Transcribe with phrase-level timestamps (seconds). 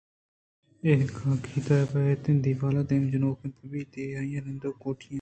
[0.83, 4.73] اے کاگد باید اِنت دیوال ءِ دیم ءَ جنوک بہ بیت ءُاے آئی ءِ نندگ
[4.75, 5.09] ءِ کوٹی اِنت